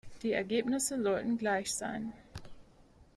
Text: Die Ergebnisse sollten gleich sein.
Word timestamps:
Die 0.23 0.31
Ergebnisse 0.31 0.99
sollten 1.03 1.37
gleich 1.37 1.71
sein. 1.75 2.11